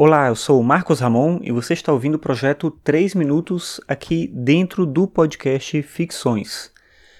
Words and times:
Olá, 0.00 0.28
eu 0.28 0.36
sou 0.36 0.60
o 0.60 0.62
Marcos 0.62 1.00
Ramon 1.00 1.40
e 1.42 1.50
você 1.50 1.72
está 1.72 1.92
ouvindo 1.92 2.14
o 2.14 2.20
projeto 2.20 2.70
3 2.70 3.16
Minutos 3.16 3.80
aqui 3.88 4.30
dentro 4.32 4.86
do 4.86 5.08
podcast 5.08 5.82
Ficções. 5.82 6.70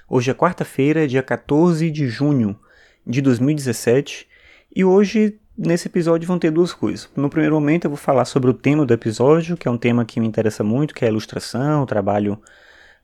Hoje 0.09 0.31
é 0.31 0.35
quarta-feira, 0.35 1.09
dia 1.09 1.21
14 1.21 1.91
de 1.91 2.07
junho 2.07 2.57
de 3.05 3.21
2017 3.21 4.29
e 4.77 4.85
hoje 4.85 5.41
nesse 5.59 5.89
episódio 5.89 6.29
vão 6.29 6.39
ter 6.39 6.53
duas 6.53 6.73
coisas. 6.73 7.11
No 7.17 7.29
primeiro 7.29 7.57
momento 7.57 7.87
eu 7.87 7.91
vou 7.91 7.97
falar 7.97 8.25
sobre 8.27 8.49
o 8.49 8.55
tema 8.55 8.87
do 8.87 8.95
episódio, 8.95 9.57
que 9.57 9.67
é 9.67 9.71
um 9.73 9.77
tema 9.77 10.05
que 10.05 10.21
me 10.21 10.29
interessa 10.29 10.63
muito, 10.63 10.95
que 10.95 11.05
é 11.05 11.09
ilustração, 11.09 11.85
trabalho 11.85 12.41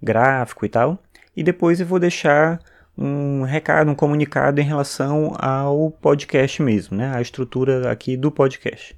gráfico 0.01 0.65
e 0.65 0.69
tal. 0.69 1.03
E 1.37 1.43
depois 1.43 1.81
eu 1.81 1.87
vou 1.87 1.99
deixar 1.99 2.61
um 2.97 3.43
recado, 3.43 3.91
um 3.91 3.95
comunicado 3.97 4.61
em 4.61 4.65
relação 4.65 5.33
ao 5.37 5.91
podcast 5.91 6.63
mesmo, 6.63 6.97
né? 6.97 7.13
A 7.13 7.21
estrutura 7.21 7.91
aqui 7.91 8.17
do 8.17 8.31
podcast. 8.31 8.97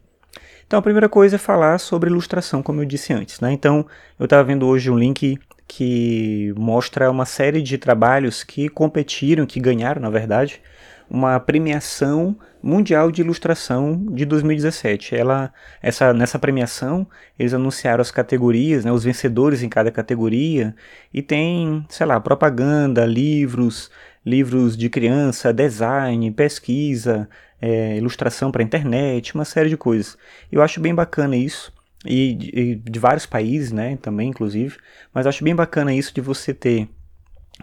Então, 0.66 0.80
a 0.80 0.82
primeira 0.82 1.08
coisa 1.08 1.36
é 1.36 1.38
falar 1.38 1.78
sobre 1.78 2.10
ilustração, 2.10 2.62
como 2.62 2.80
eu 2.80 2.84
disse 2.84 3.12
antes. 3.12 3.38
Né? 3.38 3.52
Então, 3.52 3.86
eu 4.18 4.24
estava 4.24 4.42
vendo 4.42 4.66
hoje 4.66 4.90
um 4.90 4.98
link 4.98 5.38
que 5.68 6.52
mostra 6.56 7.10
uma 7.10 7.24
série 7.24 7.62
de 7.62 7.78
trabalhos 7.78 8.42
que 8.42 8.68
competiram, 8.68 9.46
que 9.46 9.60
ganharam, 9.60 10.02
na 10.02 10.10
verdade, 10.10 10.60
uma 11.08 11.38
premiação 11.38 12.36
mundial 12.60 13.12
de 13.12 13.20
ilustração 13.20 14.04
de 14.10 14.24
2017. 14.24 15.14
Ela, 15.14 15.52
essa, 15.80 16.12
nessa 16.12 16.38
premiação, 16.38 17.06
eles 17.38 17.54
anunciaram 17.54 18.00
as 18.02 18.10
categorias, 18.10 18.84
né, 18.84 18.90
os 18.90 19.04
vencedores 19.04 19.62
em 19.62 19.68
cada 19.68 19.92
categoria, 19.92 20.74
e 21.14 21.22
tem, 21.22 21.86
sei 21.88 22.06
lá, 22.06 22.18
propaganda, 22.18 23.04
livros, 23.04 23.88
livros 24.26 24.76
de 24.76 24.90
criança, 24.90 25.52
design, 25.52 26.28
pesquisa, 26.32 27.28
é, 27.60 27.96
ilustração 27.96 28.50
para 28.50 28.62
internet, 28.62 29.34
uma 29.34 29.44
série 29.44 29.68
de 29.68 29.76
coisas. 29.76 30.18
Eu 30.50 30.62
acho 30.62 30.80
bem 30.80 30.92
bacana 30.92 31.36
isso, 31.36 31.72
e 32.04 32.34
de, 32.34 32.74
de 32.74 32.98
vários 32.98 33.24
países, 33.24 33.70
né, 33.70 33.96
também, 34.02 34.30
inclusive, 34.30 34.76
mas 35.14 35.26
acho 35.26 35.44
bem 35.44 35.54
bacana 35.54 35.94
isso 35.94 36.12
de 36.12 36.20
você 36.20 36.52
ter 36.52 36.88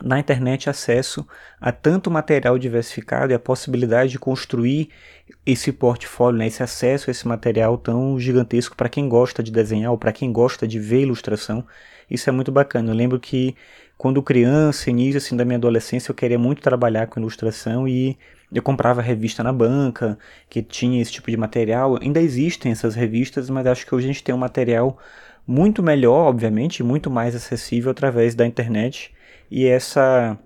na 0.01 0.19
internet 0.19 0.69
acesso 0.69 1.25
a 1.61 1.71
tanto 1.71 2.09
material 2.09 2.57
diversificado 2.57 3.31
e 3.31 3.35
a 3.35 3.39
possibilidade 3.39 4.11
de 4.11 4.19
construir 4.19 4.89
esse 5.45 5.71
portfólio, 5.71 6.39
né, 6.39 6.47
esse 6.47 6.63
acesso 6.63 7.09
a 7.09 7.11
esse 7.11 7.27
material 7.27 7.77
tão 7.77 8.19
gigantesco 8.19 8.75
para 8.75 8.89
quem 8.89 9.07
gosta 9.07 9.43
de 9.43 9.51
desenhar 9.51 9.91
ou 9.91 9.97
para 9.97 10.11
quem 10.11 10.31
gosta 10.31 10.67
de 10.67 10.79
ver 10.79 11.01
ilustração. 11.01 11.65
Isso 12.09 12.29
é 12.29 12.33
muito 12.33 12.51
bacana. 12.51 12.91
Eu 12.91 12.95
lembro 12.95 13.19
que 13.19 13.55
quando 13.97 14.21
criança, 14.21 14.89
início 14.89 15.17
assim 15.17 15.35
da 15.37 15.45
minha 15.45 15.57
adolescência, 15.57 16.11
eu 16.11 16.15
queria 16.15 16.39
muito 16.39 16.61
trabalhar 16.61 17.07
com 17.07 17.19
ilustração 17.19 17.87
e 17.87 18.17
eu 18.51 18.61
comprava 18.61 19.01
revista 19.01 19.43
na 19.43 19.53
banca 19.53 20.17
que 20.49 20.61
tinha 20.61 21.01
esse 21.01 21.11
tipo 21.11 21.31
de 21.31 21.37
material. 21.37 21.97
Ainda 22.01 22.21
existem 22.21 22.71
essas 22.71 22.95
revistas, 22.95 23.49
mas 23.49 23.65
acho 23.65 23.85
que 23.85 23.95
hoje 23.95 24.05
a 24.05 24.11
gente 24.13 24.23
tem 24.23 24.33
um 24.33 24.37
material 24.37 24.97
muito 25.45 25.83
melhor, 25.83 26.27
obviamente, 26.27 26.83
muito 26.83 27.09
mais 27.09 27.35
acessível 27.35 27.91
através 27.91 28.35
da 28.35 28.45
internet. 28.45 29.13
E 29.51 29.65
essa 29.65 30.37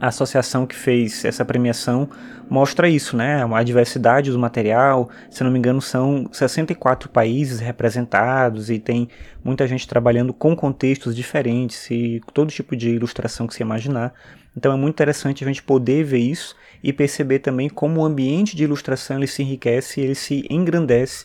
associação 0.00 0.66
que 0.66 0.74
fez 0.74 1.24
essa 1.24 1.44
premiação 1.44 2.08
mostra 2.48 2.88
isso, 2.88 3.16
né? 3.16 3.44
A 3.44 3.62
diversidade 3.62 4.30
do 4.30 4.38
material, 4.38 5.10
se 5.30 5.42
não 5.42 5.50
me 5.50 5.58
engano, 5.58 5.80
são 5.80 6.28
64 6.32 7.08
países 7.08 7.60
representados 7.60 8.70
e 8.70 8.78
tem 8.78 9.08
muita 9.44 9.66
gente 9.66 9.88
trabalhando 9.88 10.32
com 10.32 10.54
contextos 10.54 11.14
diferentes 11.14 11.90
e 11.90 12.20
todo 12.32 12.50
tipo 12.50 12.76
de 12.76 12.90
ilustração 12.90 13.46
que 13.46 13.54
se 13.54 13.62
imaginar. 13.62 14.12
Então 14.56 14.72
é 14.72 14.76
muito 14.76 14.94
interessante 14.94 15.42
a 15.44 15.46
gente 15.46 15.62
poder 15.62 16.04
ver 16.04 16.18
isso 16.18 16.54
e 16.82 16.92
perceber 16.92 17.38
também 17.38 17.68
como 17.68 18.00
o 18.00 18.04
ambiente 18.04 18.54
de 18.54 18.64
ilustração 18.64 19.16
ele 19.16 19.26
se 19.26 19.42
enriquece, 19.42 20.00
ele 20.00 20.14
se 20.14 20.46
engrandece 20.50 21.24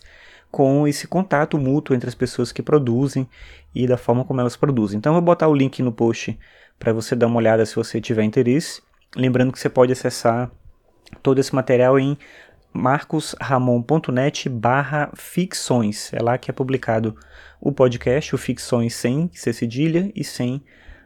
com 0.52 0.88
esse 0.88 1.08
contato 1.08 1.58
mútuo 1.58 1.96
entre 1.96 2.10
as 2.10 2.16
pessoas 2.16 2.52
que 2.52 2.62
produzem 2.62 3.28
e 3.76 3.86
da 3.86 3.98
forma 3.98 4.24
como 4.24 4.40
elas 4.40 4.56
produzem. 4.56 4.98
Então 4.98 5.12
eu 5.12 5.16
vou 5.16 5.22
botar 5.22 5.48
o 5.48 5.54
link 5.54 5.82
no 5.82 5.92
post 5.92 6.38
para 6.80 6.94
você 6.94 7.16
dar 7.16 7.28
uma 7.28 7.38
olhada 7.38 7.66
se 7.66 7.76
você 7.76 8.00
tiver 8.00 8.24
interesse. 8.24 8.82
Lembrando 9.16 9.52
que 9.52 9.60
você 9.60 9.70
pode 9.70 9.92
acessar 9.92 10.52
todo 11.22 11.40
esse 11.40 11.54
material 11.54 12.00
em 12.00 12.18
marcosramon.net 12.74 14.50
barra 14.50 15.10
ficções. 15.16 16.12
É 16.14 16.22
lá 16.22 16.38
que 16.38 16.52
é 16.52 16.54
publicado 16.54 17.16
o 17.60 17.72
podcast, 17.72 18.36
o 18.36 18.38
Ficções 18.38 18.94
sem 18.94 19.30
ser 19.34 19.54
cedilha 19.54 20.12
e 20.16 20.24
sem 20.24 20.64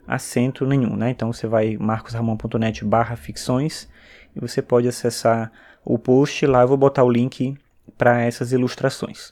acento 0.08 0.66
nenhum, 0.66 0.96
né? 0.96 1.12
Então 1.12 1.32
você 1.32 1.48
vai 1.48 1.78
marcosramon.net 1.78 2.84
barra 2.84 3.16
ficções 3.16 3.88
e 4.36 4.40
você 4.40 4.62
pode 4.62 4.88
acessar 4.88 5.52
o 5.86 5.98
post 5.98 6.46
lá, 6.46 6.62
eu 6.62 6.68
vou 6.68 6.78
botar 6.78 7.04
o 7.04 7.10
link 7.10 7.56
para 7.98 8.22
essas 8.22 8.52
ilustrações. 8.52 9.32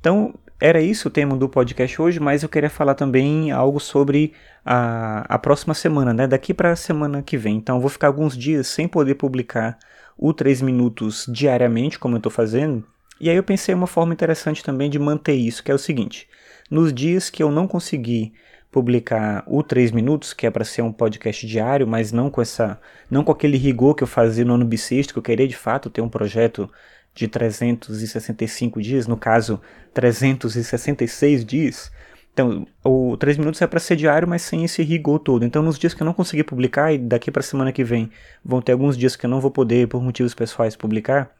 Então, 0.00 0.34
era 0.60 0.80
isso 0.80 1.08
o 1.08 1.10
tema 1.10 1.36
do 1.36 1.48
podcast 1.48 2.00
hoje, 2.00 2.18
mas 2.18 2.42
eu 2.42 2.48
queria 2.48 2.70
falar 2.70 2.94
também 2.94 3.50
algo 3.50 3.78
sobre 3.78 4.32
a, 4.64 5.34
a 5.34 5.38
próxima 5.38 5.74
semana, 5.74 6.14
né? 6.14 6.26
Daqui 6.26 6.54
para 6.54 6.72
a 6.72 6.76
semana 6.76 7.22
que 7.22 7.36
vem. 7.36 7.56
Então, 7.56 7.76
eu 7.76 7.80
vou 7.80 7.90
ficar 7.90 8.06
alguns 8.06 8.36
dias 8.36 8.66
sem 8.66 8.88
poder 8.88 9.16
publicar 9.16 9.78
o 10.16 10.32
3 10.32 10.62
minutos 10.62 11.26
diariamente, 11.28 11.98
como 11.98 12.14
eu 12.14 12.18
estou 12.18 12.32
fazendo. 12.32 12.84
E 13.20 13.30
aí 13.30 13.36
eu 13.36 13.42
pensei 13.42 13.74
uma 13.74 13.86
forma 13.86 14.12
interessante 14.12 14.62
também 14.62 14.90
de 14.90 14.98
manter 14.98 15.34
isso, 15.34 15.62
que 15.62 15.70
é 15.70 15.74
o 15.74 15.78
seguinte: 15.78 16.28
nos 16.70 16.92
dias 16.92 17.30
que 17.30 17.42
eu 17.42 17.50
não 17.50 17.66
conseguir 17.66 18.32
publicar 18.70 19.42
o 19.46 19.62
3 19.62 19.90
minutos, 19.90 20.34
que 20.34 20.46
é 20.46 20.50
para 20.50 20.64
ser 20.64 20.82
um 20.82 20.92
podcast 20.92 21.46
diário, 21.46 21.86
mas 21.86 22.12
não 22.12 22.30
com 22.30 22.42
essa, 22.42 22.78
não 23.10 23.24
com 23.24 23.32
aquele 23.32 23.56
rigor 23.56 23.94
que 23.94 24.02
eu 24.02 24.06
fazia 24.06 24.44
no 24.44 24.54
ano 24.54 24.64
bissexto, 24.64 25.14
que 25.14 25.18
eu 25.18 25.22
queria 25.22 25.48
de 25.48 25.56
fato 25.56 25.88
ter 25.88 26.02
um 26.02 26.08
projeto 26.08 26.70
de 27.16 27.26
365 27.26 28.80
dias, 28.80 29.06
no 29.06 29.16
caso 29.16 29.60
366 29.94 31.44
dias. 31.44 31.90
Então, 32.32 32.66
o 32.84 33.16
3 33.16 33.38
minutos 33.38 33.62
é 33.62 33.66
para 33.66 33.80
ser 33.80 33.96
diário, 33.96 34.28
mas 34.28 34.42
sem 34.42 34.62
esse 34.62 34.82
rigor 34.82 35.18
todo. 35.18 35.42
Então, 35.42 35.62
nos 35.62 35.78
dias 35.78 35.94
que 35.94 36.02
eu 36.02 36.04
não 36.04 36.12
conseguir 36.12 36.44
publicar, 36.44 36.92
e 36.92 36.98
daqui 36.98 37.30
para 37.30 37.42
semana 37.42 37.72
que 37.72 37.82
vem 37.82 38.10
vão 38.44 38.60
ter 38.60 38.72
alguns 38.72 38.96
dias 38.96 39.16
que 39.16 39.24
eu 39.24 39.30
não 39.30 39.40
vou 39.40 39.50
poder, 39.50 39.88
por 39.88 40.02
motivos 40.02 40.34
pessoais, 40.34 40.76
publicar, 40.76 41.34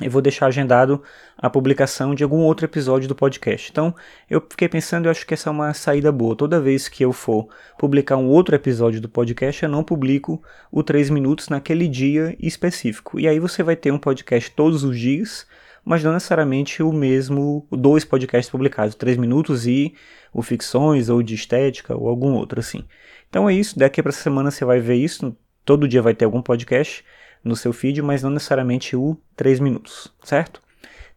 eu 0.00 0.10
vou 0.10 0.20
deixar 0.20 0.46
agendado 0.46 1.00
a 1.38 1.48
publicação 1.48 2.16
de 2.16 2.24
algum 2.24 2.38
outro 2.38 2.66
episódio 2.66 3.06
do 3.08 3.14
podcast. 3.14 3.70
Então, 3.70 3.94
eu 4.28 4.40
fiquei 4.40 4.68
pensando, 4.68 5.06
eu 5.06 5.10
acho 5.10 5.24
que 5.24 5.34
essa 5.34 5.48
é 5.48 5.52
uma 5.52 5.72
saída 5.72 6.10
boa. 6.10 6.34
Toda 6.34 6.60
vez 6.60 6.88
que 6.88 7.04
eu 7.04 7.12
for 7.12 7.48
publicar 7.78 8.16
um 8.16 8.26
outro 8.26 8.56
episódio 8.56 9.00
do 9.00 9.08
podcast, 9.08 9.62
eu 9.62 9.68
não 9.68 9.84
publico 9.84 10.42
o 10.70 10.82
3 10.82 11.10
minutos 11.10 11.48
naquele 11.48 11.86
dia 11.86 12.36
específico. 12.40 13.20
E 13.20 13.28
aí 13.28 13.38
você 13.38 13.62
vai 13.62 13.76
ter 13.76 13.92
um 13.92 13.98
podcast 13.98 14.50
todos 14.50 14.82
os 14.82 14.98
dias, 14.98 15.46
mas 15.84 16.02
não 16.02 16.12
necessariamente 16.12 16.82
o 16.82 16.92
mesmo, 16.92 17.64
dois 17.70 18.04
podcasts 18.04 18.50
publicados, 18.50 18.96
3 18.96 19.16
minutos 19.16 19.64
e 19.64 19.94
o 20.32 20.42
ficções 20.42 21.08
ou 21.08 21.22
de 21.22 21.36
estética 21.36 21.96
ou 21.96 22.08
algum 22.08 22.32
outro 22.32 22.58
assim. 22.58 22.84
Então 23.30 23.48
é 23.48 23.54
isso, 23.54 23.78
daqui 23.78 24.02
para 24.02 24.10
semana 24.10 24.50
você 24.50 24.64
vai 24.64 24.80
ver 24.80 24.96
isso, 24.96 25.36
todo 25.64 25.86
dia 25.86 26.02
vai 26.02 26.14
ter 26.14 26.24
algum 26.24 26.42
podcast 26.42 27.04
no 27.44 27.54
seu 27.54 27.72
feed, 27.72 28.00
mas 28.00 28.22
não 28.22 28.30
necessariamente 28.30 28.96
o 28.96 29.16
3 29.36 29.60
minutos, 29.60 30.12
certo? 30.22 30.62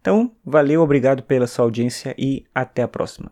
Então, 0.01 0.31
valeu, 0.45 0.81
obrigado 0.81 1.23
pela 1.23 1.47
sua 1.47 1.65
audiência 1.65 2.13
e 2.17 2.45
até 2.53 2.83
a 2.83 2.87
próxima. 2.87 3.31